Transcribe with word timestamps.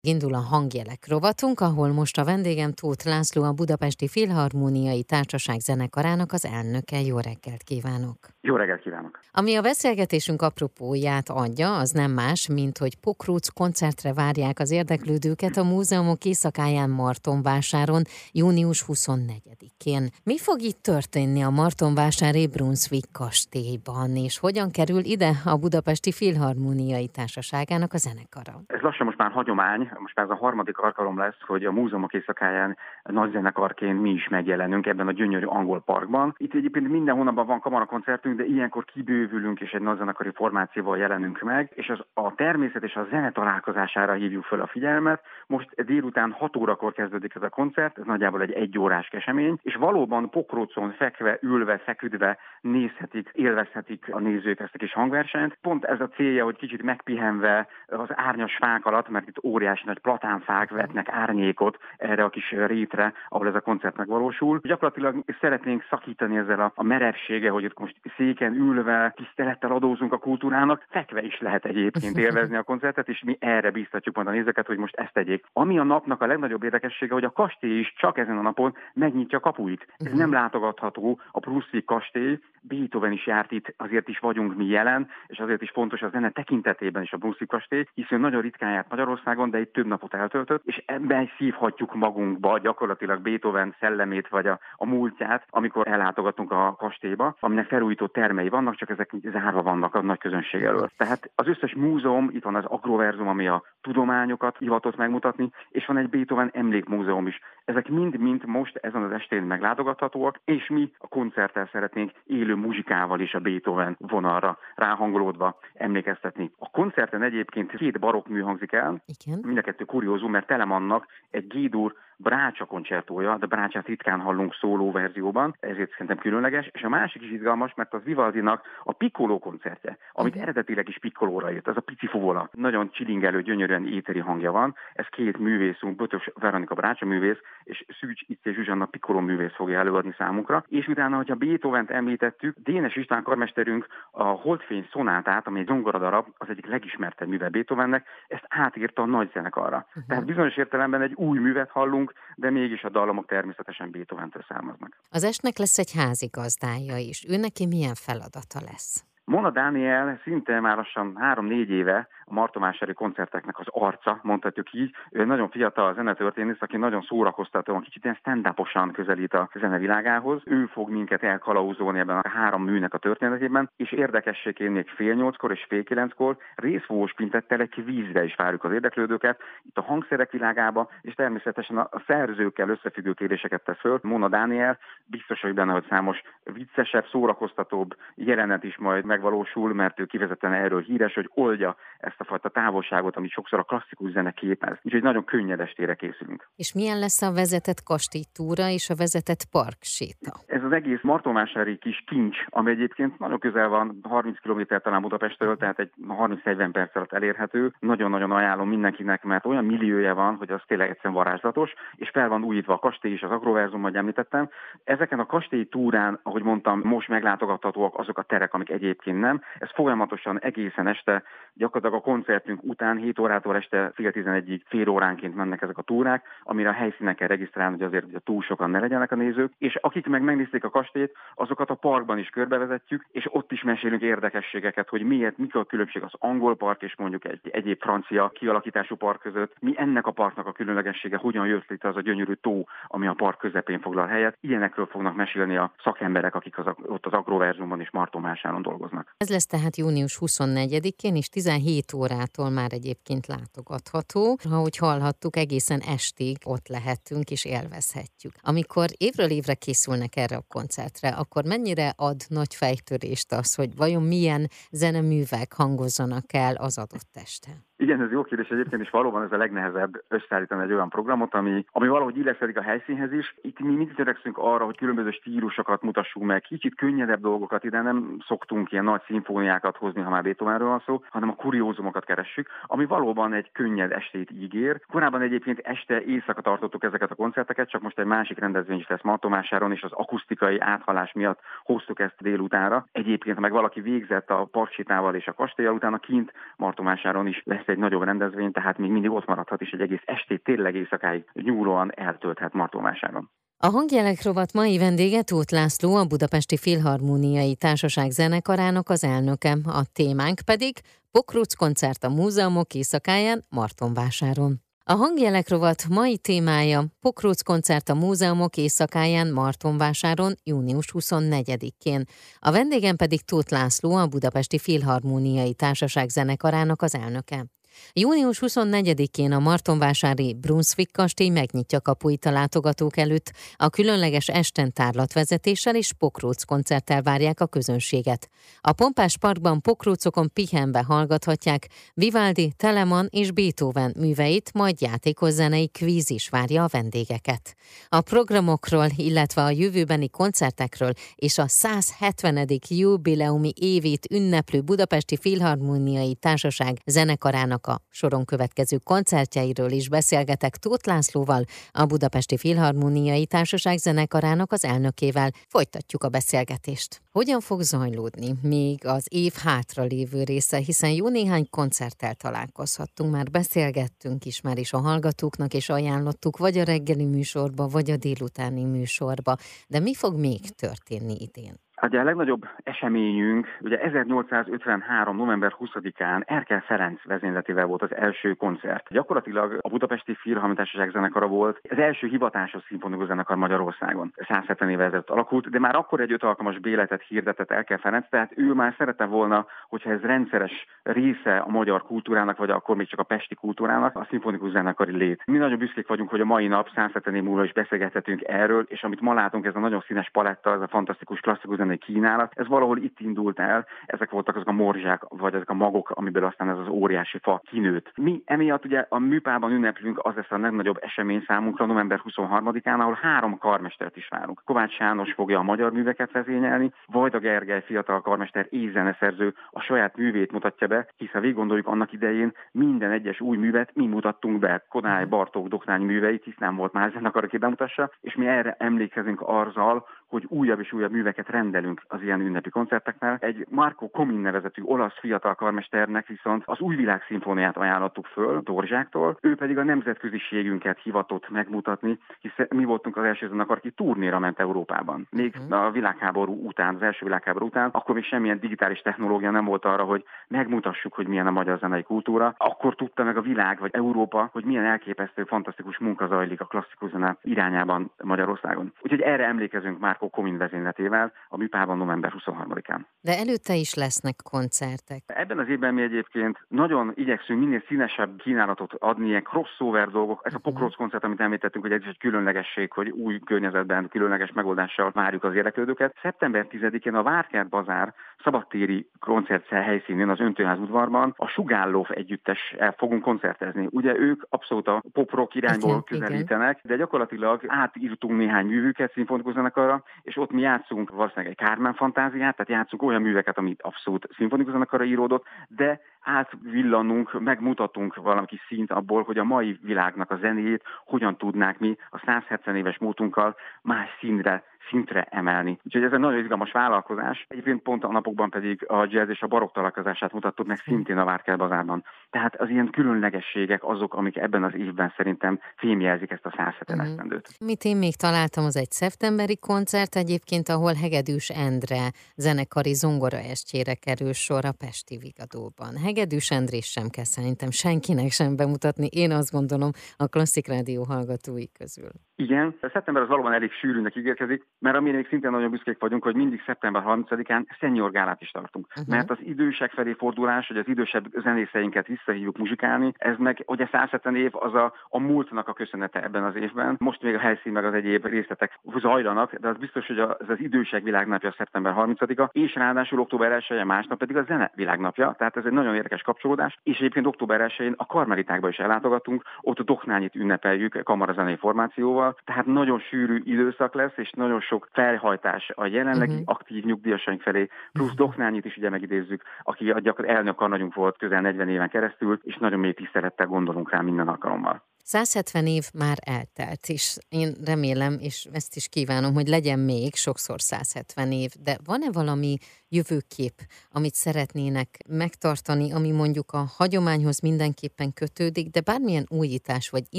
Indul 0.00 0.34
a 0.34 0.38
hangjelek 0.38 1.08
rovatunk, 1.08 1.60
ahol 1.60 1.92
most 1.92 2.18
a 2.18 2.24
vendégem 2.24 2.72
Tóth 2.72 3.06
László, 3.06 3.42
a 3.42 3.52
Budapesti 3.52 4.08
Filharmóniai 4.08 5.02
Társaság 5.02 5.58
zenekarának 5.60 6.32
az 6.32 6.44
elnöke. 6.46 7.00
Jó 7.00 7.18
reggelt 7.18 7.62
kívánok! 7.62 8.16
Jó 8.40 8.56
reggelt 8.56 8.80
kívánok! 8.80 9.20
Ami 9.32 9.54
a 9.54 9.60
beszélgetésünk 9.62 10.42
apropóját 10.42 11.28
adja, 11.28 11.76
az 11.76 11.90
nem 11.90 12.10
más, 12.10 12.48
mint 12.48 12.78
hogy 12.78 13.00
Pokrúc 13.00 13.52
koncertre 13.52 14.12
várják 14.12 14.58
az 14.58 14.70
érdeklődőket 14.70 15.56
a 15.56 15.64
múzeumok 15.64 16.24
éjszakáján 16.24 16.90
Martonvásáron, 16.90 18.02
június 18.32 18.84
24-én. 18.86 20.08
Mi 20.24 20.38
fog 20.38 20.60
itt 20.60 20.82
történni 20.82 21.42
a 21.42 21.50
Martonvásári 21.50 22.46
Brunswick 22.46 23.12
kastélyban, 23.12 24.16
és 24.16 24.38
hogyan 24.38 24.70
kerül 24.70 25.04
ide 25.04 25.30
a 25.44 25.56
Budapesti 25.56 26.12
Filharmóniai 26.12 27.08
Társaságának 27.08 27.92
a 27.92 27.98
zenekara? 27.98 28.60
Ez 28.66 28.80
lassan 28.80 29.06
most 29.06 29.18
már 29.18 29.30
hagyomány, 29.30 29.87
most 29.98 30.16
már 30.16 30.24
ez 30.24 30.30
a 30.30 30.36
harmadik 30.36 30.78
alkalom 30.78 31.18
lesz, 31.18 31.40
hogy 31.46 31.64
a 31.64 31.72
múzeumok 31.72 32.14
éjszakáján 32.14 32.76
nagy 33.02 33.30
zenekarként 33.30 34.00
mi 34.00 34.10
is 34.10 34.28
megjelenünk 34.28 34.86
ebben 34.86 35.06
a 35.06 35.12
gyönyörű 35.12 35.46
angol 35.46 35.80
parkban. 35.80 36.34
Itt 36.36 36.54
egyébként 36.54 36.88
minden 36.88 37.14
hónapban 37.14 37.46
van 37.46 37.60
kamarakoncertünk, 37.60 38.36
de 38.36 38.44
ilyenkor 38.44 38.84
kibővülünk 38.84 39.60
és 39.60 39.72
egy 39.72 39.80
nagy 39.80 39.96
zenekari 39.96 40.30
formációval 40.34 40.98
jelenünk 40.98 41.40
meg, 41.40 41.70
és 41.74 41.88
az 41.88 42.00
a 42.14 42.34
természet 42.34 42.82
és 42.82 42.94
a 42.94 43.06
zene 43.10 43.32
találkozására 43.32 44.12
hívjuk 44.12 44.44
fel 44.44 44.60
a 44.60 44.66
figyelmet. 44.66 45.22
Most 45.46 45.84
délután 45.84 46.32
6 46.32 46.56
órakor 46.56 46.92
kezdődik 46.92 47.34
ez 47.34 47.42
a 47.42 47.48
koncert, 47.48 47.98
ez 47.98 48.04
nagyjából 48.04 48.42
egy 48.42 48.52
egyórás 48.52 49.08
kesemény, 49.08 49.58
és 49.62 49.74
valóban 49.74 50.30
pokrócon 50.30 50.90
fekve, 50.90 51.38
ülve, 51.40 51.78
feküdve 51.78 52.38
nézhetik, 52.60 53.30
élvezhetik 53.32 54.08
a 54.10 54.18
nézők 54.18 54.60
ezt 54.60 54.74
a 54.74 54.78
kis 54.78 54.92
hangversenyt. 54.92 55.58
Pont 55.60 55.84
ez 55.84 56.00
a 56.00 56.08
célja, 56.08 56.44
hogy 56.44 56.56
kicsit 56.56 56.82
megpihenve 56.82 57.66
az 57.86 58.08
árnyas 58.14 58.56
fák 58.56 58.86
alatt, 58.86 59.08
mert 59.08 59.28
itt 59.28 59.44
óriás 59.44 59.77
óriási 59.78 59.86
nagy 59.86 59.98
platánfák 59.98 60.70
vetnek 60.70 61.08
árnyékot 61.08 61.78
erre 61.96 62.24
a 62.24 62.28
kis 62.28 62.50
rétre, 62.50 63.12
ahol 63.28 63.46
ez 63.46 63.54
a 63.54 63.60
koncert 63.60 63.96
megvalósul. 63.96 64.60
Gyakorlatilag 64.62 65.24
szeretnénk 65.40 65.84
szakítani 65.90 66.36
ezzel 66.36 66.60
a, 66.60 66.72
a 66.74 66.82
merevsége, 66.82 67.50
hogy 67.50 67.64
itt 67.64 67.78
most 67.78 67.96
széken 68.16 68.54
ülve 68.54 69.12
tisztelettel 69.16 69.72
adózunk 69.72 70.12
a 70.12 70.18
kultúrának, 70.18 70.86
fekve 70.90 71.22
is 71.22 71.40
lehet 71.40 71.64
egyébként 71.64 72.18
élvezni 72.26 72.56
a 72.56 72.62
koncertet, 72.62 73.08
és 73.08 73.22
mi 73.24 73.36
erre 73.40 73.70
biztatjuk 73.70 74.14
majd 74.14 74.28
a 74.28 74.30
nézőket, 74.30 74.66
hogy 74.66 74.78
most 74.78 74.96
ezt 74.96 75.12
tegyék. 75.12 75.44
Ami 75.52 75.78
a 75.78 75.82
napnak 75.82 76.22
a 76.22 76.26
legnagyobb 76.26 76.62
érdekessége, 76.62 77.12
hogy 77.12 77.24
a 77.24 77.32
kastély 77.32 77.78
is 77.78 77.94
csak 77.96 78.18
ezen 78.18 78.38
a 78.38 78.42
napon 78.42 78.74
megnyitja 78.94 79.40
kapuit. 79.40 79.86
Ez 79.96 80.12
nem 80.12 80.32
látogatható, 80.32 81.20
a 81.30 81.38
Brunswick 81.38 81.84
kastély, 81.84 82.38
Beethoven 82.60 83.12
is 83.12 83.26
járt 83.26 83.52
itt, 83.52 83.74
azért 83.76 84.08
is 84.08 84.18
vagyunk 84.18 84.56
mi 84.56 84.66
jelen, 84.66 85.08
és 85.26 85.38
azért 85.38 85.62
is 85.62 85.70
fontos 85.70 86.02
a 86.02 86.08
zene 86.08 86.30
tekintetében 86.30 87.02
is 87.02 87.12
a 87.12 87.16
Brunswick 87.16 87.50
kastély, 87.50 87.84
hiszen 87.94 88.20
nagyon 88.20 88.40
ritkán 88.40 88.72
járt 88.72 88.90
Magyarországon, 88.90 89.50
de 89.50 89.60
itt 89.60 89.67
több 89.72 89.86
napot 89.86 90.14
eltöltött, 90.14 90.62
és 90.64 90.82
ebben 90.86 91.30
szívhatjuk 91.36 91.94
magunkba 91.94 92.58
gyakorlatilag 92.58 93.20
Beethoven 93.20 93.74
szellemét 93.80 94.28
vagy 94.28 94.46
a, 94.46 94.58
a 94.76 94.86
múltját, 94.86 95.46
amikor 95.50 95.88
ellátogatunk 95.88 96.52
a 96.52 96.74
kastélyba, 96.78 97.36
aminek 97.40 97.66
felújító 97.66 98.06
termei 98.06 98.48
vannak, 98.48 98.74
csak 98.74 98.90
ezek 98.90 99.14
zárva 99.32 99.62
vannak 99.62 99.94
a 99.94 100.02
nagy 100.02 100.18
közönség 100.18 100.62
elől. 100.62 100.90
Tehát 100.96 101.30
az 101.34 101.46
összes 101.46 101.74
múzeum, 101.74 102.30
itt 102.32 102.42
van 102.42 102.54
az 102.54 102.64
Agroverzum, 102.64 103.28
ami 103.28 103.48
a 103.48 103.62
tudományokat 103.80 104.56
hivatott 104.58 104.96
megmutatni, 104.96 105.50
és 105.70 105.86
van 105.86 105.96
egy 105.96 106.08
Beethoven 106.08 106.50
emlékmúzeum 106.52 107.26
is. 107.26 107.40
Ezek 107.64 107.88
mind-mind 107.88 108.46
most 108.46 108.76
ezen 108.76 109.02
az 109.02 109.12
estén 109.12 109.42
meglátogathatóak, 109.42 110.40
és 110.44 110.68
mi 110.68 110.92
a 110.98 111.08
koncerttel 111.08 111.68
szeretnénk 111.72 112.10
élő 112.24 112.54
muzsikával 112.54 113.20
is 113.20 113.34
a 113.34 113.38
Beethoven 113.38 113.96
vonalra 113.98 114.58
ráhangolódva 114.74 115.58
emlékeztetni. 115.74 116.50
A 116.58 116.70
koncerten 116.70 117.22
egyébként 117.22 117.76
két 117.76 117.98
barokk 117.98 118.26
mű 118.26 118.40
hangzik 118.40 118.72
el, 118.72 119.02
Igen. 119.24 119.40
Mind 119.58 119.70
a 119.70 119.72
kettő 119.72 119.84
kuriózum, 119.84 120.30
mert 120.30 120.46
tele 120.46 120.64
vannak 120.64 121.06
egy 121.30 121.46
Gédur 121.46 121.94
Brácsa 122.20 122.64
koncertója, 122.64 123.36
de 123.36 123.46
Brácsát 123.46 123.86
ritkán 123.86 124.20
hallunk 124.20 124.54
szóló 124.54 124.90
verzióban, 124.90 125.56
ezért 125.60 125.90
szerintem 125.90 126.18
különleges, 126.18 126.70
és 126.72 126.82
a 126.82 126.88
másik 126.88 127.22
is 127.22 127.30
izgalmas, 127.30 127.74
mert 127.74 127.94
az 127.94 128.02
Vivaldinak 128.04 128.66
a 128.84 128.92
Piccolo 128.92 129.38
koncertje, 129.38 129.98
amit 130.12 130.32
uh-huh. 130.32 130.42
eredetileg 130.42 130.88
is 130.88 130.98
Piccolóra 130.98 131.50
jött, 131.50 131.68
ez 131.68 131.76
a 131.76 131.80
pici 131.80 132.06
fuvola. 132.06 132.48
Nagyon 132.52 132.90
csilingelő, 132.90 133.42
gyönyörűen 133.42 133.86
éteri 133.86 134.18
hangja 134.18 134.52
van, 134.52 134.74
ez 134.92 135.06
két 135.06 135.38
művészünk, 135.38 135.96
Bötös 135.96 136.30
Veronika 136.34 136.74
Brácsa 136.74 137.06
művész, 137.06 137.38
és 137.64 137.84
Szűcs 138.00 138.22
Itze 138.26 138.52
Zsuzsanna 138.52 138.86
Piccolo 138.86 139.20
művész 139.20 139.54
fogja 139.54 139.78
előadni 139.78 140.14
számunkra. 140.18 140.64
És 140.68 140.88
utána, 140.88 141.16
hogyha 141.16 141.34
Beethoven-t 141.34 141.90
említettük, 141.90 142.56
Dénes 142.56 142.96
István 142.96 143.22
karmesterünk 143.22 143.86
a 144.10 144.24
Holdfény 144.24 144.88
szonátát, 144.92 145.46
ami 145.46 145.60
egy 145.60 145.66
zongoradarab, 145.66 146.26
az 146.38 146.48
egyik 146.48 146.66
legismertebb 146.66 147.28
műve 147.28 147.48
Beethovennek, 147.48 148.06
ezt 148.28 148.46
átírta 148.48 149.02
a 149.02 149.06
nagy 149.06 149.30
zenekarra. 149.48 149.86
Uh-huh. 149.88 150.04
Tehát 150.06 150.24
bizonyos 150.24 150.56
értelemben 150.56 151.02
egy 151.02 151.14
új 151.14 151.38
művet 151.38 151.70
hallunk, 151.70 152.12
de 152.34 152.50
mégis 152.50 152.82
a 152.82 152.88
dallamok 152.88 153.26
természetesen 153.26 153.90
Beethoven-től 153.90 154.44
származnak. 154.48 154.96
Az 155.10 155.24
esnek 155.24 155.58
lesz 155.58 155.78
egy 155.78 155.92
házigazdája 155.92 156.96
is. 156.96 157.24
Ő 157.28 157.36
neki 157.36 157.66
milyen 157.66 157.94
feladata 157.94 158.60
lesz? 158.70 159.02
Mona 159.24 159.50
Dániel 159.50 160.20
szinte 160.22 160.60
már 160.60 160.76
lassan 160.76 161.16
három-négy 161.16 161.70
éve 161.70 162.08
a 162.28 162.34
Martomásári 162.34 162.92
koncerteknek 162.92 163.58
az 163.58 163.66
arca, 163.68 164.18
mondhatjuk 164.22 164.72
így. 164.72 164.94
Ő 165.10 165.24
nagyon 165.24 165.48
fiatal 165.48 165.94
zenetörténész, 165.94 166.60
aki 166.60 166.76
nagyon 166.76 167.02
szórakoztatóan, 167.02 167.82
kicsit 167.82 168.04
ilyen 168.04 168.16
stand 168.20 168.46
közelít 168.92 169.34
a 169.34 169.48
zenevilágához. 169.54 170.42
Ő 170.44 170.66
fog 170.66 170.90
minket 170.90 171.22
elkalauzolni 171.22 171.98
ebben 171.98 172.16
a 172.16 172.28
három 172.28 172.64
műnek 172.64 172.94
a 172.94 172.98
történetében, 172.98 173.70
és 173.76 173.92
érdekességként 173.92 174.72
még 174.72 174.88
fél 174.88 175.14
nyolckor 175.14 175.50
és 175.50 175.64
fél 175.68 175.84
kilenckor 175.84 176.36
részfúvós 176.54 177.12
pintettel 177.14 177.60
egy 177.60 177.84
vízre 177.84 178.24
is 178.24 178.34
várjuk 178.34 178.64
az 178.64 178.72
érdeklődőket, 178.72 179.40
itt 179.62 179.78
a 179.78 179.82
hangszerek 179.82 180.30
világába, 180.30 180.90
és 181.00 181.14
természetesen 181.14 181.76
a 181.76 182.02
szerzőkkel 182.06 182.68
összefüggő 182.68 183.12
kérdéseket 183.12 183.64
tesz 183.64 183.78
föl. 183.78 183.98
Mona 184.02 184.28
Dániel 184.28 184.78
biztos, 185.06 185.40
hogy 185.40 185.54
benne, 185.54 185.72
hogy 185.72 185.86
számos 185.88 186.22
viccesebb, 186.44 187.06
szórakoztatóbb 187.06 187.96
jelenet 188.14 188.64
is 188.64 188.76
majd 188.76 189.04
megvalósul, 189.04 189.74
mert 189.74 190.00
ő 190.00 190.04
kivezetten 190.04 190.52
erről 190.52 190.80
híres, 190.80 191.14
hogy 191.14 191.30
oldja 191.34 191.76
ezt 191.98 192.17
a 192.20 192.24
fajta 192.24 192.48
távolságot, 192.48 193.16
amit 193.16 193.30
sokszor 193.30 193.58
a 193.58 193.62
klasszikus 193.62 194.10
zene 194.10 194.30
képez. 194.30 194.78
Úgyhogy 194.82 195.02
nagyon 195.02 195.24
könnyed 195.24 195.60
estére 195.60 195.94
készülünk. 195.94 196.50
És 196.56 196.72
milyen 196.72 196.98
lesz 196.98 197.22
a 197.22 197.32
vezetett 197.32 197.82
kastélytúra 197.82 198.68
és 198.68 198.90
a 198.90 198.94
vezetett 198.94 199.44
parkséta? 199.50 200.32
Az 200.68 200.74
egész 200.74 201.02
Martonvásári 201.02 201.76
kis 201.76 202.04
kincs, 202.06 202.36
ami 202.48 202.70
egyébként 202.70 203.18
nagyon 203.18 203.38
közel 203.38 203.68
van, 203.68 203.98
30 204.02 204.38
km 204.40 204.60
talán 204.82 205.02
Budapestről, 205.02 205.56
tehát 205.56 205.78
egy 205.78 205.90
30-40 206.08 206.68
perc 206.72 206.96
alatt 206.96 207.12
elérhető. 207.12 207.72
Nagyon-nagyon 207.78 208.30
ajánlom 208.30 208.68
mindenkinek, 208.68 209.22
mert 209.24 209.46
olyan 209.46 209.64
milliója 209.64 210.14
van, 210.14 210.34
hogy 210.34 210.50
az 210.50 210.60
tényleg 210.66 210.88
egyszerűen 210.88 211.14
varázslatos, 211.14 211.72
és 211.94 212.10
fel 212.10 212.28
van 212.28 212.44
újítva 212.44 212.72
a 212.72 212.78
kastély 212.78 213.12
is, 213.12 213.22
az 213.22 213.30
Agroverzum, 213.30 213.80
ahogy 213.80 213.96
említettem. 213.96 214.48
Ezeken 214.84 215.18
a 215.18 215.26
kastély 215.26 215.64
túrán, 215.64 216.20
ahogy 216.22 216.42
mondtam, 216.42 216.80
most 216.84 217.08
meglátogathatóak 217.08 217.98
azok 217.98 218.18
a 218.18 218.22
terek, 218.22 218.54
amik 218.54 218.70
egyébként 218.70 219.20
nem. 219.20 219.42
Ez 219.58 219.70
folyamatosan 219.74 220.40
egészen 220.40 220.86
este 220.86 221.22
gyakorlatilag 221.54 222.02
a 222.04 222.10
koncertünk 222.10 222.62
után 222.62 222.96
7 222.96 223.18
órától 223.18 223.56
este 223.56 223.90
fél 223.94 224.10
11-ig 224.14 224.60
fél 224.66 224.88
óránként 224.88 225.34
mennek 225.34 225.62
ezek 225.62 225.78
a 225.78 225.82
túrák, 225.82 226.26
amire 226.42 226.68
a 226.68 226.72
helyszínen 226.72 227.14
kell 227.14 227.28
regisztrálni, 227.28 227.76
hogy 227.76 227.86
azért 227.86 228.04
hogy 228.12 228.22
túl 228.22 228.42
sokan 228.42 228.70
ne 228.70 228.80
legyenek 228.80 229.12
a 229.12 229.16
nézők, 229.16 229.52
és 229.58 229.74
akik 229.74 230.06
meg 230.06 230.22
megnézték 230.22 230.57
a 230.64 230.70
kastélyt, 230.70 231.12
azokat 231.34 231.70
a 231.70 231.74
parkban 231.74 232.18
is 232.18 232.28
körbevezetjük, 232.28 233.06
és 233.10 233.26
ott 233.30 233.52
is 233.52 233.62
mesélünk 233.62 234.02
érdekességeket, 234.02 234.88
hogy 234.88 235.02
miért, 235.02 235.38
mik 235.38 235.54
a 235.54 235.64
különbség 235.64 236.02
az 236.02 236.12
angol 236.18 236.56
park 236.56 236.82
és 236.82 236.94
mondjuk 236.96 237.24
egy 237.24 237.48
egyéb 237.50 237.80
francia 237.80 238.28
kialakítású 238.28 238.96
park 238.96 239.20
között, 239.20 239.54
mi 239.60 239.72
ennek 239.76 240.06
a 240.06 240.10
parknak 240.10 240.46
a 240.46 240.52
különlegessége, 240.52 241.16
hogyan 241.16 241.46
jött 241.46 241.68
létre 241.68 241.88
az 241.88 241.96
a 241.96 242.00
gyönyörű 242.00 242.32
tó, 242.32 242.66
ami 242.86 243.06
a 243.06 243.12
park 243.12 243.38
közepén 243.38 243.80
foglal 243.80 244.06
helyet. 244.06 244.36
Ilyenekről 244.40 244.86
fognak 244.86 245.16
mesélni 245.16 245.56
a 245.56 245.72
szakemberek, 245.82 246.34
akik 246.34 246.58
az, 246.58 246.66
ott 246.86 247.06
az 247.06 247.12
Agroverzumban 247.12 247.80
és 247.80 247.90
Martomásáron 247.90 248.62
dolgoznak. 248.62 249.14
Ez 249.16 249.30
lesz 249.30 249.46
tehát 249.46 249.76
június 249.76 250.18
24-én 250.20 251.16
és 251.16 251.28
17 251.28 251.92
órától 251.92 252.50
már 252.50 252.72
egyébként 252.72 253.26
látogatható. 253.26 254.38
Ahogy 254.50 254.76
hallhattuk, 254.76 255.36
egészen 255.36 255.80
estig 255.80 256.36
ott 256.44 256.68
lehetünk 256.68 257.30
és 257.30 257.44
élvezhetjük. 257.44 258.32
Amikor 258.42 258.86
évről 258.96 259.30
évre 259.30 259.54
készülnek 259.54 260.16
erre 260.16 260.36
a 260.36 260.47
koncertre, 260.48 261.08
akkor 261.08 261.44
mennyire 261.44 261.92
ad 261.96 262.24
nagy 262.28 262.54
fejtörést 262.54 263.32
az, 263.32 263.54
hogy 263.54 263.76
vajon 263.76 264.02
milyen 264.02 264.50
zeneművek 264.70 265.52
hangozzanak 265.52 266.32
el 266.32 266.54
az 266.54 266.78
adott 266.78 267.10
este? 267.12 267.67
Igen, 267.80 268.02
ez 268.02 268.10
jó 268.10 268.22
kérdés 268.22 268.48
egyébként, 268.48 268.82
és 268.82 268.90
valóban 268.90 269.22
ez 269.22 269.32
a 269.32 269.36
legnehezebb 269.36 270.02
összeállítani 270.08 270.62
egy 270.62 270.72
olyan 270.72 270.88
programot, 270.88 271.34
ami, 271.34 271.64
ami 271.72 271.88
valahogy 271.88 272.16
illeszkedik 272.16 272.56
a 272.56 272.62
helyszínhez 272.62 273.12
is. 273.12 273.34
Itt 273.42 273.58
mi 273.58 273.66
mindig 273.66 273.94
törekszünk 273.94 274.38
arra, 274.38 274.64
hogy 274.64 274.76
különböző 274.76 275.10
stílusokat 275.10 275.82
mutassunk 275.82 276.26
meg, 276.26 276.40
kicsit 276.40 276.74
könnyedebb 276.74 277.20
dolgokat, 277.20 277.64
ide 277.64 277.80
nem 277.80 278.16
szoktunk 278.26 278.72
ilyen 278.72 278.84
nagy 278.84 279.02
szimfóniákat 279.06 279.76
hozni, 279.76 280.02
ha 280.02 280.10
már 280.10 280.22
Beethovenről 280.22 280.68
van 280.68 280.82
szó, 280.86 281.02
hanem 281.08 281.28
a 281.28 281.34
kuriózumokat 281.34 282.04
keressük, 282.04 282.48
ami 282.66 282.86
valóban 282.86 283.32
egy 283.32 283.52
könnyed 283.52 283.92
estét 283.92 284.30
ígér. 284.30 284.80
Korábban 284.92 285.20
egyébként 285.20 285.58
este 285.58 286.02
éjszaka 286.02 286.40
tartottuk 286.40 286.84
ezeket 286.84 287.10
a 287.10 287.14
koncerteket, 287.14 287.70
csak 287.70 287.82
most 287.82 287.98
egy 287.98 288.06
másik 288.06 288.38
rendezvény 288.38 288.78
is 288.78 288.88
lesz 288.88 289.02
Martomásáron, 289.02 289.72
és 289.72 289.82
az 289.82 289.92
akusztikai 289.92 290.58
áthalás 290.58 291.12
miatt 291.12 291.40
hoztuk 291.62 292.00
ezt 292.00 292.16
délutánra. 292.20 292.86
Egyébként, 292.92 293.34
ha 293.34 293.40
meg 293.42 293.52
valaki 293.52 293.80
végzett 293.80 294.30
a 294.30 294.48
parksitával 294.50 295.14
és 295.14 295.26
a 295.26 295.32
kastélyal, 295.32 295.74
utána 295.74 295.98
kint 295.98 296.32
Martomásáron 296.56 297.26
is 297.26 297.42
lesz 297.44 297.66
egy 297.68 297.78
nagyobb 297.78 298.02
rendezvény, 298.02 298.52
tehát 298.52 298.78
még 298.78 298.90
mindig 298.90 299.10
ott 299.10 299.26
maradhat, 299.26 299.60
és 299.60 299.70
egy 299.70 299.80
egész 299.80 300.02
estét 300.04 300.44
tényleg 300.44 300.74
éjszakáig 300.74 301.24
nyúlóan 301.32 301.92
eltölthet 301.94 302.52
Martonvásáron. 302.52 303.30
A 303.60 303.66
hangjelek 303.66 304.22
rovat 304.22 304.52
mai 304.52 304.78
vendége 304.78 305.22
Tóth 305.22 305.52
László, 305.52 305.94
a 305.94 306.04
Budapesti 306.04 306.56
Filharmóniai 306.56 307.54
Társaság 307.56 308.10
zenekarának 308.10 308.88
az 308.88 309.04
elnöke. 309.04 309.56
A 309.64 309.82
témánk 309.92 310.40
pedig 310.44 310.72
Pokruc 311.10 311.54
koncert 311.54 312.04
a 312.04 312.08
múzeumok 312.08 312.74
éjszakáján 312.74 313.42
Martonvásáron. 313.50 314.60
A 314.90 314.94
hangjelek 314.94 315.48
rovat 315.48 315.88
mai 315.88 316.18
témája 316.18 316.84
Pokruc 317.00 317.42
koncert 317.42 317.88
a 317.88 317.94
múzeumok 317.94 318.56
éjszakáján 318.56 319.32
Martonvásáron 319.32 320.34
június 320.44 320.86
24-én. 320.92 322.04
A 322.38 322.50
vendégem 322.50 322.96
pedig 322.96 323.20
Tóth 323.22 323.52
László, 323.52 323.94
a 323.94 324.06
Budapesti 324.06 324.58
Filharmóniai 324.58 325.54
Társaság 325.54 326.08
zenekarának 326.08 326.82
az 326.82 326.94
elnöke. 326.94 327.44
Június 327.92 328.38
24-én 328.40 329.32
a 329.32 329.38
Martonvásári 329.38 330.34
Brunswick 330.34 330.92
kastély 330.92 331.28
megnyitja 331.28 331.80
kapuit 331.80 332.24
a 332.24 332.30
látogatók 332.30 332.96
előtt, 332.96 333.32
a 333.56 333.68
különleges 333.68 334.28
estentárlatvezetéssel 334.28 335.76
és 335.76 335.92
pokróc 335.92 336.42
koncerttel 336.42 337.02
várják 337.02 337.40
a 337.40 337.46
közönséget. 337.46 338.28
A 338.60 338.72
Pompás 338.72 339.18
Parkban 339.18 339.60
pokrócokon 339.60 340.30
pihenve 340.32 340.82
hallgathatják 340.82 341.68
Vivaldi, 341.94 342.52
Telemann 342.56 343.06
és 343.10 343.30
Beethoven 343.30 343.94
műveit, 343.98 344.52
majd 344.52 344.80
játékos 344.80 345.32
zenei 345.32 345.68
kvíz 345.68 346.10
is 346.10 346.28
várja 346.28 346.64
a 346.64 346.68
vendégeket. 346.70 347.54
A 347.88 348.00
programokról, 348.00 348.86
illetve 348.96 349.42
a 349.42 349.50
jövőbeni 349.50 350.08
koncertekről 350.10 350.92
és 351.14 351.38
a 351.38 351.48
170. 351.48 352.48
jubileumi 352.68 353.52
évét 353.60 354.06
ünneplő 354.10 354.60
Budapesti 354.60 355.16
Filharmóniai 355.16 356.14
Társaság 356.14 356.80
zenekarának 356.86 357.66
a 357.68 357.80
soron 357.88 358.24
következő 358.24 358.76
koncertjeiről 358.76 359.70
is 359.70 359.88
beszélgetek 359.88 360.56
Tóth 360.56 360.86
Lászlóval, 360.86 361.44
a 361.70 361.84
Budapesti 361.84 362.36
Filharmóniai 362.36 363.26
Társaság 363.26 363.78
zenekarának 363.78 364.52
az 364.52 364.64
elnökével. 364.64 365.32
Folytatjuk 365.48 366.04
a 366.04 366.08
beszélgetést. 366.08 367.02
Hogyan 367.10 367.40
fog 367.40 367.60
zajlódni 367.60 368.34
még 368.42 368.86
az 368.86 369.06
év 369.08 369.32
hátra 369.32 369.82
lévő 369.82 370.22
része, 370.22 370.56
hiszen 370.56 370.90
jó 370.90 371.08
néhány 371.08 371.46
koncerttel 371.50 372.14
találkozhattunk, 372.14 373.12
már 373.12 373.30
beszélgettünk 373.30 374.24
is 374.24 374.40
már 374.40 374.58
is 374.58 374.72
a 374.72 374.78
hallgatóknak, 374.78 375.54
és 375.54 375.68
ajánlottuk 375.68 376.36
vagy 376.36 376.58
a 376.58 376.64
reggeli 376.64 377.04
műsorba, 377.04 377.68
vagy 377.68 377.90
a 377.90 377.96
délutáni 377.96 378.64
műsorba. 378.64 379.36
De 379.66 379.78
mi 379.78 379.94
fog 379.94 380.18
még 380.18 380.40
történni 380.40 381.16
idén? 381.20 381.66
Hát 381.80 381.94
a 381.94 382.02
legnagyobb 382.02 382.48
eseményünk, 382.62 383.56
ugye 383.60 383.80
1853. 383.80 385.16
november 385.16 385.54
20-án 385.58 386.22
Erkel 386.24 386.60
Ferenc 386.60 387.02
vezényletével 387.04 387.66
volt 387.66 387.82
az 387.82 387.94
első 387.94 388.32
koncert. 388.32 388.86
Gyakorlatilag 388.90 389.58
a 389.60 389.68
Budapesti 389.68 390.14
Filharmonitársaság 390.14 390.90
zenekara 390.90 391.26
volt 391.26 391.60
az 391.70 391.78
első 391.78 392.06
hivatásos 392.06 392.62
szimfonikus 392.68 393.06
zenekar 393.06 393.36
Magyarországon. 393.36 394.12
170 394.28 394.70
éve 394.70 394.84
ezelőtt 394.84 395.10
alakult, 395.10 395.50
de 395.50 395.58
már 395.58 395.76
akkor 395.76 396.00
egy 396.00 396.12
öt 396.12 396.22
alkalmas 396.22 396.58
béletet 396.58 397.02
hirdetett 397.02 397.50
Erkel 397.50 397.78
Ferenc, 397.78 398.08
tehát 398.08 398.32
ő 398.36 398.52
már 398.52 398.74
szerette 398.78 399.04
volna, 399.04 399.46
hogyha 399.68 399.90
ez 399.90 400.00
rendszeres 400.00 400.66
része 400.82 401.36
a 401.36 401.48
magyar 401.48 401.82
kultúrának, 401.82 402.36
vagy 402.36 402.50
akkor 402.50 402.76
még 402.76 402.88
csak 402.88 403.00
a 403.00 403.02
pesti 403.02 403.34
kultúrának, 403.34 403.96
a 403.96 404.06
szimfonikus 404.10 404.50
zenekari 404.50 404.96
lét. 404.96 405.22
Mi 405.26 405.36
nagyon 405.36 405.58
büszkék 405.58 405.88
vagyunk, 405.88 406.10
hogy 406.10 406.20
a 406.20 406.24
mai 406.24 406.46
nap 406.46 406.70
170 406.74 407.14
év 407.14 407.22
múlva 407.22 407.44
is 407.44 407.52
beszélgethetünk 407.52 408.22
erről, 408.24 408.64
és 408.68 408.82
amit 408.82 409.00
ma 409.00 409.14
látunk, 409.14 409.46
ez 409.46 409.56
a 409.56 409.60
nagyon 409.60 409.84
színes 409.86 410.10
paletta, 410.10 410.52
ez 410.52 410.60
a 410.60 410.68
fantasztikus 410.68 411.20
klasszikus 411.20 411.56
egy 411.70 411.84
kínálat. 411.84 412.32
Ez 412.34 412.46
valahol 412.46 412.78
itt 412.78 413.00
indult 413.00 413.38
el, 413.38 413.66
ezek 413.86 414.10
voltak 414.10 414.36
azok 414.36 414.48
a 414.48 414.52
morzsák, 414.52 415.02
vagy 415.08 415.34
ezek 415.34 415.50
a 415.50 415.54
magok, 415.54 415.90
amiből 415.90 416.24
aztán 416.24 416.48
ez 416.48 416.58
az 416.58 416.68
óriási 416.68 417.18
fa 417.18 417.42
kinőtt. 417.44 417.92
Mi 417.96 418.22
emiatt 418.24 418.64
ugye 418.64 418.86
a 418.88 418.98
műpában 418.98 419.52
ünneplünk, 419.52 420.00
az 420.02 420.14
lesz 420.14 420.30
a 420.30 420.38
legnagyobb 420.38 420.78
esemény 420.80 421.24
számunkra 421.26 421.66
november 421.66 422.00
23-án, 422.04 422.78
ahol 422.78 422.98
három 423.02 423.38
karmestert 423.38 423.96
is 423.96 424.08
várunk. 424.08 424.42
Kovács 424.44 424.78
János 424.78 425.12
fogja 425.12 425.38
a 425.38 425.42
magyar 425.42 425.72
műveket 425.72 426.12
vezényelni, 426.12 426.72
Vajda 426.86 427.18
Gergely 427.18 427.62
fiatal 427.62 428.00
karmester 428.00 428.46
ézzeneszerző 428.50 429.34
a 429.50 429.60
saját 429.60 429.96
művét 429.96 430.32
mutatja 430.32 430.66
be, 430.66 430.86
hiszen 430.96 431.20
végig 431.20 431.36
gondoljuk 431.36 431.66
annak 431.66 431.92
idején 431.92 432.32
minden 432.52 432.90
egyes 432.90 433.20
új 433.20 433.36
művet 433.36 433.70
mi 433.74 433.86
mutattunk 433.86 434.38
be, 434.38 434.64
Kodály, 434.68 435.04
Bartók, 435.04 435.48
Doknány 435.48 435.82
műveit, 435.82 436.24
hisz 436.24 436.38
nem 436.38 436.56
volt 436.56 436.72
már 436.72 436.90
zenekar, 436.90 437.24
aki 437.24 437.38
bemutassa, 437.38 437.90
és 438.00 438.14
mi 438.14 438.26
erre 438.26 438.56
emlékezünk 438.58 439.20
azzal, 439.20 439.86
hogy 440.08 440.24
újabb 440.28 440.60
és 440.60 440.72
újabb 440.72 440.90
műveket 440.90 441.28
rendelünk 441.28 441.82
az 441.86 442.02
ilyen 442.02 442.20
ünnepi 442.20 442.50
koncerteknél. 442.50 443.16
Egy 443.20 443.46
Marco 443.48 443.88
Comin 443.88 444.20
nevezetű 444.20 444.62
olasz 444.62 444.98
fiatal 445.00 445.34
karmesternek 445.34 446.06
viszont 446.06 446.42
az 446.46 446.60
új 446.60 446.76
világ 446.76 447.02
szimfóniát 447.08 447.56
ajánlottuk 447.56 448.06
föl 448.06 448.40
Dorzsáktól, 448.40 449.18
ő 449.20 449.34
pedig 449.34 449.58
a 449.58 449.64
nemzetköziségünket 449.64 450.78
hivatott 450.82 451.30
megmutatni, 451.30 451.98
hiszen 452.20 452.46
mi 452.54 452.64
voltunk 452.64 452.96
az 452.96 453.04
első 453.04 453.28
zenekar, 453.28 453.56
aki 453.56 453.70
turnéra 453.70 454.18
ment 454.18 454.38
Európában. 454.38 455.06
Még 455.10 455.34
uh-huh. 455.36 455.64
a 455.64 455.70
világháború 455.70 456.46
után, 456.46 456.74
az 456.74 456.82
első 456.82 457.04
világháború 457.04 457.46
után, 457.46 457.70
akkor 457.72 457.94
még 457.94 458.04
semmilyen 458.04 458.40
digitális 458.40 458.80
technológia 458.80 459.30
nem 459.30 459.44
volt 459.44 459.64
arra, 459.64 459.84
hogy 459.84 460.04
megmutassuk, 460.28 460.94
hogy 460.94 461.06
milyen 461.06 461.26
a 461.26 461.30
magyar 461.30 461.58
zenei 461.58 461.82
kultúra. 461.82 462.34
Akkor 462.36 462.74
tudta 462.74 463.04
meg 463.04 463.16
a 463.16 463.20
világ, 463.20 463.58
vagy 463.58 463.74
Európa, 463.74 464.28
hogy 464.32 464.44
milyen 464.44 464.64
elképesztő, 464.64 465.24
fantasztikus 465.24 465.78
munka 465.78 466.06
zajlik 466.06 466.40
a 466.40 466.44
klasszikus 466.44 466.90
zene 466.90 467.16
irányában 467.22 467.90
Magyarországon. 468.02 468.72
Úgyhogy 468.80 469.00
erre 469.00 469.26
emlékezünk 469.26 469.78
már 469.78 469.97
Márkó 469.98 470.10
Komin 470.10 470.38
vezényletével 470.38 471.12
a 471.28 471.36
műpában 471.36 471.76
november 471.76 472.12
23-án. 472.18 472.80
De 473.00 473.16
előtte 473.18 473.54
is 473.54 473.74
lesznek 473.74 474.16
koncertek. 474.30 475.02
Ebben 475.06 475.38
az 475.38 475.48
évben 475.48 475.74
mi 475.74 475.82
egyébként 475.82 476.38
nagyon 476.48 476.92
igyekszünk 476.94 477.40
minél 477.40 477.62
színesebb 477.68 478.16
kínálatot 478.16 478.72
adni, 478.78 479.06
ilyen 479.06 479.22
crossover 479.22 479.88
dolgok. 479.88 480.20
Ez 480.24 480.34
a 480.34 480.38
mhm. 480.42 480.48
Pokroc 480.48 480.74
koncert, 480.76 481.04
amit 481.04 481.20
említettünk, 481.20 481.64
hogy 481.64 481.72
ez 481.72 481.80
is 481.80 481.86
egy 481.86 481.98
különlegesség, 481.98 482.72
hogy 482.72 482.88
új 482.88 483.18
környezetben, 483.18 483.88
különleges 483.88 484.32
megoldással 484.32 484.90
várjuk 484.94 485.24
az 485.24 485.34
érdeklődőket. 485.34 485.96
Szeptember 486.02 486.46
10-én 486.50 486.94
a 486.94 487.02
Várkert 487.02 487.48
Bazár 487.48 487.94
szabadtéri 488.24 488.90
koncert 489.00 489.46
helyszínén, 489.46 490.08
az 490.08 490.20
Öntőház 490.20 490.58
udvarban 490.58 491.14
a 491.16 491.26
Sugállóf 491.26 491.90
együttes 491.90 492.56
fogunk 492.76 493.02
koncertezni. 493.02 493.68
Ugye 493.70 493.96
ők 493.96 494.26
abszolút 494.28 494.68
a 494.68 494.82
pop-rock 494.92 495.34
irányból 495.34 495.82
közelítenek, 495.82 496.60
de 496.62 496.76
gyakorlatilag 496.76 497.44
átírtunk 497.46 498.16
néhány 498.18 498.46
művüket 498.46 498.92
szimfonikus 498.92 499.32
zenekarra, 499.32 499.82
és 500.02 500.16
ott 500.16 500.30
mi 500.30 500.40
játszunk 500.40 500.90
valószínűleg 500.90 501.30
egy 501.30 501.46
Kármán 501.46 501.74
fantáziát, 501.74 502.36
tehát 502.36 502.48
játszunk 502.50 502.82
olyan 502.82 503.02
műveket, 503.02 503.38
amit 503.38 503.62
abszolút 503.62 504.08
szimfonikus 504.16 504.52
zenekarra 504.52 504.84
íródott, 504.84 505.26
de 505.48 505.80
átvillanunk, 506.00 507.20
megmutatunk 507.20 507.94
valami 507.94 508.26
kis 508.26 508.44
szint 508.48 508.70
abból, 508.70 509.02
hogy 509.02 509.18
a 509.18 509.24
mai 509.24 509.58
világnak 509.62 510.10
a 510.10 510.16
zenéjét 510.16 510.62
hogyan 510.84 511.16
tudnák 511.16 511.58
mi 511.58 511.76
a 511.90 512.02
170 512.04 512.56
éves 512.56 512.78
múltunkkal 512.78 513.36
más 513.62 513.88
színre 514.00 514.44
szintre 514.70 515.06
emelni. 515.10 515.58
Úgyhogy 515.64 515.82
ez 515.82 515.92
egy 515.92 515.98
nagyon 515.98 516.20
izgalmas 516.20 516.52
vállalkozás. 516.52 517.24
Egyébként 517.28 517.62
pont 517.62 517.84
a 517.84 517.92
napokban 517.92 518.30
pedig 518.30 518.64
a 518.68 518.86
jazz 518.90 519.08
és 519.08 519.20
a 519.20 519.26
barokk 519.26 519.54
találkozását 519.54 520.12
mutattuk 520.12 520.46
meg 520.46 520.56
szintén 520.56 520.98
a 520.98 521.04
Várkel 521.04 521.36
bazárban. 521.36 521.84
Tehát 522.10 522.36
az 522.40 522.48
ilyen 522.48 522.70
különlegességek 522.70 523.64
azok, 523.64 523.94
amik 523.94 524.16
ebben 524.16 524.44
az 524.44 524.54
évben 524.54 524.92
szerintem 524.96 525.40
fémjelzik 525.56 526.10
ezt 526.10 526.26
a 526.26 526.34
170 526.36 526.76
mm. 526.76 526.80
esztendőt. 526.80 527.28
Mit 527.44 527.64
én 527.64 527.76
még 527.76 527.96
találtam, 527.96 528.44
az 528.44 528.56
egy 528.56 528.70
szeptemberi 528.70 529.38
koncert 529.38 529.96
egyébként, 529.96 530.48
ahol 530.48 530.72
Hegedűs 530.74 531.28
Endre 531.28 531.90
zenekari 532.16 532.74
zongora 532.74 533.16
estjére 533.16 533.74
kerül 533.74 534.12
sor 534.12 534.44
a 534.44 534.52
Pesti 534.58 534.96
Vigadóban. 534.98 535.76
Hegedűs 535.84 536.30
Endrés 536.30 536.66
sem 536.66 536.88
kell 536.88 537.04
szerintem 537.04 537.50
senkinek 537.50 538.10
sem 538.10 538.36
bemutatni, 538.36 538.88
én 538.90 539.10
azt 539.10 539.32
gondolom 539.32 539.70
a 539.96 540.06
Klasszik 540.06 540.46
Rádió 540.48 540.82
hallgatói 540.82 541.48
közül. 541.58 541.90
Igen, 542.16 542.54
szeptember 542.60 543.02
az 543.02 543.08
valóban 543.08 543.32
elég 543.32 543.52
sűrűnek 543.52 543.96
ígérkezik, 543.96 544.46
mert 544.58 544.76
amire 544.76 544.96
még 544.96 545.08
szintén 545.08 545.30
nagyon 545.30 545.50
büszkék 545.50 545.76
vagyunk, 545.78 546.02
hogy 546.02 546.14
mindig 546.14 546.42
szeptember 546.46 546.82
30-án 546.86 547.44
senior 547.58 547.90
gálát 547.90 548.20
is 548.20 548.30
tartunk. 548.30 548.66
Uh-huh. 548.68 548.94
Mert 548.94 549.10
az 549.10 549.18
idősek 549.20 549.70
felé 549.70 549.92
fordulás, 549.92 550.46
hogy 550.46 550.56
az 550.56 550.68
idősebb 550.68 551.04
zenészeinket 551.22 551.86
visszahívjuk 551.86 552.38
muzsikálni, 552.38 552.92
ez 552.96 553.16
meg 553.18 553.42
ugye 553.46 553.68
170 553.72 554.16
év 554.16 554.30
az 554.32 554.54
a, 554.54 554.72
a 554.88 554.98
múltnak 554.98 555.48
a 555.48 555.52
köszönete 555.52 556.02
ebben 556.02 556.24
az 556.24 556.36
évben. 556.36 556.76
Most 556.78 557.02
még 557.02 557.14
a 557.14 557.18
helyszín 557.18 557.52
meg 557.52 557.64
az 557.64 557.74
egyéb 557.74 558.06
részletek 558.06 558.58
zajlanak, 558.76 559.34
de 559.34 559.48
az 559.48 559.56
biztos, 559.56 559.86
hogy 559.86 559.98
az, 559.98 560.28
az 560.28 560.40
idősek 560.40 560.82
világnapja 560.82 561.34
szeptember 561.36 561.74
30-a, 561.76 562.28
és 562.32 562.54
ráadásul 562.54 563.00
október 563.00 563.44
1 563.48 563.64
másnap 563.64 563.98
pedig 563.98 564.16
a 564.16 564.24
zene 564.24 564.50
világnapja, 564.54 565.14
tehát 565.18 565.36
ez 565.36 565.44
egy 565.44 565.52
nagyon 565.52 565.74
érdekes 565.74 566.02
kapcsolódás, 566.02 566.58
és 566.62 566.76
egyébként 566.76 567.06
október 567.06 567.52
1-én 567.58 567.74
a 567.76 567.86
Karmelitákba 567.86 568.48
is 568.48 568.56
ellátogatunk, 568.56 569.22
ott 569.40 569.58
a 569.58 569.62
Doknányit 569.62 570.14
ünnepeljük 570.14 570.82
kamarazenei 570.82 571.36
formációval, 571.36 572.16
tehát 572.24 572.46
nagyon 572.46 572.78
sűrű 572.78 573.20
időszak 573.24 573.74
lesz, 573.74 573.96
és 573.96 574.10
nagyon 574.10 574.40
sok 574.48 574.68
felhajtás 574.72 575.50
a 575.54 575.66
jelenlegi 575.66 576.12
uh-huh. 576.12 576.34
aktív 576.34 576.64
nyugdíjasaink 576.64 577.20
felé, 577.20 577.48
plusz 577.72 577.90
uh-huh. 577.90 578.06
Doknányit 578.06 578.44
is 578.44 578.56
ugye 578.56 578.70
megidézzük, 578.70 579.22
aki 579.42 579.70
a 579.70 579.78
gyakor 579.78 580.08
elnök 580.08 580.48
nagyunk 580.48 580.74
volt 580.74 580.98
közel 580.98 581.20
40 581.20 581.48
éven 581.48 581.68
keresztül, 581.68 582.18
és 582.22 582.36
nagyon 582.36 582.60
mély 582.60 582.72
tisztelettel 582.72 583.26
gondolunk 583.26 583.70
rá 583.70 583.80
minden 583.80 584.08
alkalommal. 584.08 584.62
170 584.90 585.46
év 585.46 585.64
már 585.78 585.98
eltelt, 586.00 586.62
és 586.66 586.98
én 587.08 587.28
remélem, 587.44 587.94
és 588.00 588.26
ezt 588.32 588.56
is 588.56 588.68
kívánom, 588.68 589.12
hogy 589.14 589.28
legyen 589.28 589.58
még 589.58 589.94
sokszor 589.94 590.40
170 590.40 591.12
év, 591.12 591.30
de 591.44 591.54
van-e 591.64 591.90
valami 591.92 592.36
jövőkép, 592.76 593.36
amit 593.78 593.96
szeretnének 594.04 594.68
megtartani, 595.02 595.72
ami 595.72 595.90
mondjuk 596.02 596.28
a 596.40 596.42
hagyományhoz 596.58 597.20
mindenképpen 597.20 597.90
kötődik, 598.00 598.46
de 598.56 598.60
bármilyen 598.70 599.06
újítás 599.20 599.70
vagy 599.70 599.86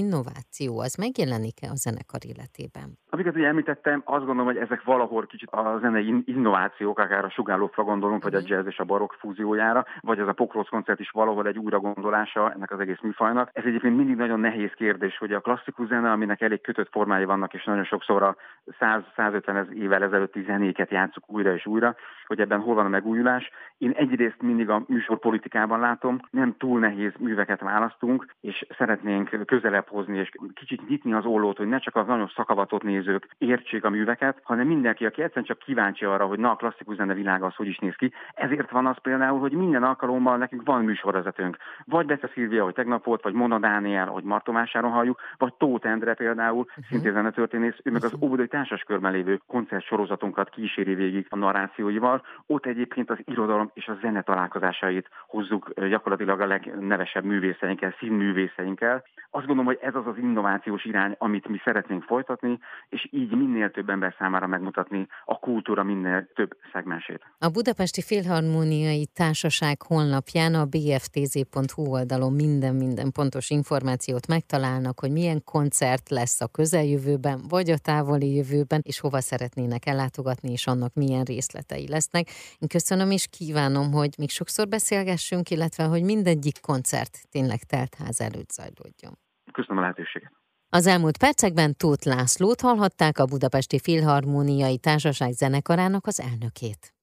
innováció, 0.01 0.79
az 0.79 0.93
megjelenik-e 0.95 1.67
a 1.69 1.81
zenekar 1.85 2.21
életében? 2.31 2.87
Amiket 3.09 3.35
ugye 3.35 3.47
említettem, 3.47 4.01
azt 4.05 4.25
gondolom, 4.25 4.51
hogy 4.51 4.63
ezek 4.65 4.83
valahol 4.83 5.25
kicsit 5.25 5.49
a 5.49 5.77
zenei 5.81 6.13
innovációk, 6.25 6.99
akár 6.99 7.25
a 7.25 7.29
sugállófra 7.29 7.83
gondolunk, 7.83 8.23
vagy 8.23 8.35
a 8.35 8.39
mhm. 8.39 8.51
jazz 8.51 8.67
és 8.67 8.77
a 8.77 8.83
barokk 8.83 9.13
fúziójára, 9.13 9.85
vagy 9.99 10.19
ez 10.19 10.27
a 10.27 10.33
Pokróc 10.33 10.69
koncert 10.69 10.99
is 10.99 11.09
valahol 11.09 11.47
egy 11.47 11.57
újragondolása 11.57 12.51
ennek 12.51 12.71
az 12.71 12.79
egész 12.79 13.01
műfajnak. 13.01 13.49
Ez 13.53 13.63
egyébként 13.65 13.95
mindig 13.95 14.15
nagyon 14.15 14.39
nehéz 14.39 14.71
kérdés, 14.79 15.17
hogy 15.17 15.33
a 15.33 15.39
klasszikus 15.39 15.87
zene, 15.87 16.11
aminek 16.11 16.41
elég 16.41 16.61
kötött 16.61 16.91
formái 16.91 17.25
vannak, 17.25 17.53
és 17.53 17.63
nagyon 17.63 17.83
sokszor 17.83 18.23
a 18.23 18.35
100-150 18.79 19.69
évvel 19.71 20.03
ezelőtti 20.03 20.41
zenéket 20.41 20.91
játszuk 20.91 21.23
újra 21.27 21.53
és 21.53 21.65
újra, 21.65 21.95
hogy 22.25 22.39
ebben 22.39 22.59
hol 22.59 22.75
van 22.75 22.85
a 22.85 22.89
megújulás. 22.89 23.49
Én 23.77 23.91
egyrészt 23.91 24.41
mindig 24.41 24.69
a 24.69 24.83
műsorpolitikában 24.87 25.79
látom, 25.79 26.19
nem 26.29 26.55
túl 26.57 26.79
nehéz 26.79 27.13
műveket 27.17 27.61
választunk, 27.61 28.25
és 28.41 28.65
szeretnénk 28.77 29.45
közelebb 29.45 29.87
hozni, 29.87 30.17
és 30.17 30.29
kicsit 30.53 30.87
nyitni 30.87 31.13
az 31.13 31.25
ollót, 31.25 31.57
hogy 31.57 31.67
ne 31.67 31.79
csak 31.79 31.95
az 31.95 32.07
nagyon 32.07 32.31
szakavatott 32.35 32.83
nézők 32.83 33.27
értsék 33.37 33.83
a 33.83 33.89
műveket, 33.89 34.39
hanem 34.43 34.67
mindenki, 34.67 35.05
aki 35.05 35.21
egyszerűen 35.21 35.45
csak 35.45 35.59
kíváncsi 35.59 36.05
arra, 36.05 36.25
hogy 36.25 36.39
na 36.39 36.51
a 36.51 36.55
klasszikus 36.55 36.95
zene 36.95 37.13
világa 37.13 37.45
az 37.45 37.55
hogy 37.55 37.67
is 37.67 37.77
néz 37.77 37.95
ki. 37.95 38.11
Ezért 38.33 38.71
van 38.71 38.85
az 38.85 38.97
például, 39.01 39.39
hogy 39.39 39.51
minden 39.51 39.83
alkalommal 39.83 40.37
nekünk 40.37 40.65
van 40.65 40.83
műsorvezetőnk. 40.83 41.57
Vagy 41.85 42.05
Bece 42.05 42.29
Szilvia, 42.33 42.63
hogy 42.63 42.73
tegnap 42.73 43.05
volt, 43.05 43.23
vagy 43.23 43.33
Mona 43.33 43.59
Dániel, 43.59 44.07
hogy 44.07 44.23
Martomásáron 44.73 44.91
halljuk, 44.91 45.19
vagy 45.37 45.53
Tóth 45.53 45.87
Endre 45.87 46.13
például, 46.13 46.59
uh-huh. 46.59 46.85
szintén 46.89 47.13
zenetörténész, 47.13 47.75
ő 47.83 47.91
meg 47.91 48.03
az 48.03 48.11
mhm. 48.11 48.23
Óvodai 48.23 48.47
Társaskörben 48.47 49.11
lévő 49.11 49.41
koncertsorozatunkat 49.47 50.49
kíséri 50.49 50.95
végig 50.95 51.25
a 51.29 51.35
narrációival. 51.35 52.21
Ott 52.45 52.65
egyébként 52.65 53.09
az 53.09 53.17
irodalom 53.25 53.71
és 53.73 53.87
a 53.87 53.97
zene 54.01 54.21
találkozásait 54.21 55.09
hozzuk 55.27 55.73
gyakorlatilag 55.89 56.41
a 56.41 56.45
legnevesebb 56.45 57.23
művészeinkkel, 57.23 57.95
színművészeinkkel. 57.99 59.03
Azt 59.31 59.45
gondolom, 59.45 59.65
hogy 59.65 59.79
ez 59.81 59.95
az 59.95 60.07
az 60.07 60.17
innovációs 60.17 60.85
irány, 60.85 61.15
amit 61.17 61.47
mi 61.47 61.61
szeretnénk 61.63 62.03
folytatni, 62.03 62.59
és 62.89 63.07
így 63.11 63.31
minél 63.31 63.71
több 63.71 63.89
ember 63.89 64.15
számára 64.17 64.47
megmutatni 64.47 65.07
a 65.25 65.39
kultúra 65.39 65.83
minél 65.83 66.27
több 66.35 66.57
szegmensét. 66.73 67.21
A 67.39 67.49
Budapesti 67.49 68.01
Filharmóniai 68.01 69.07
Társaság 69.13 69.81
honlapján 69.81 70.53
a 70.53 70.65
bftz.hu 70.65 71.83
oldalon 71.91 72.33
minden-minden 72.33 73.11
pontos 73.11 73.49
információt 73.49 74.27
megtalálnak, 74.51 74.99
hogy 74.99 75.11
milyen 75.11 75.43
koncert 75.43 76.09
lesz 76.09 76.41
a 76.41 76.47
közeljövőben, 76.47 77.41
vagy 77.47 77.69
a 77.69 77.77
távoli 77.77 78.35
jövőben, 78.35 78.81
és 78.83 78.99
hova 78.99 79.21
szeretnének 79.21 79.85
ellátogatni, 79.85 80.51
és 80.51 80.67
annak 80.67 80.93
milyen 80.93 81.23
részletei 81.23 81.87
lesznek. 81.87 82.27
Én 82.59 82.67
köszönöm 82.67 83.11
és 83.11 83.27
kívánom, 83.27 83.91
hogy 83.91 84.13
még 84.17 84.29
sokszor 84.29 84.67
beszélgessünk, 84.67 85.49
illetve 85.49 85.83
hogy 85.83 86.03
mindegyik 86.03 86.59
koncert 86.61 87.17
tényleg 87.29 87.63
teltház 87.63 88.21
előtt 88.21 88.49
zajlódjon. 88.51 89.17
Köszönöm 89.51 89.77
a 89.77 89.81
lehetőséget. 89.81 90.31
Az 90.69 90.87
elmúlt 90.87 91.17
percekben 91.17 91.75
Tóth 91.77 92.07
Lászlót 92.07 92.61
hallhatták 92.61 93.17
a 93.17 93.25
Budapesti 93.25 93.79
Filharmóniai 93.79 94.77
Társaság 94.77 95.31
zenekarának 95.31 96.07
az 96.07 96.19
elnökét. 96.19 96.93